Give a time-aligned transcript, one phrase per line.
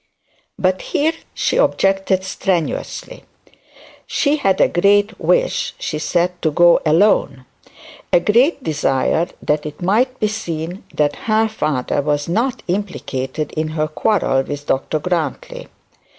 [0.57, 3.23] But here she objected strenuously.
[4.07, 7.45] She had a great wish, she said, to go alone;
[8.11, 13.67] a great desire that it might be seen that her father was not implicated in
[13.77, 15.67] her quarrel with Dr Grantly.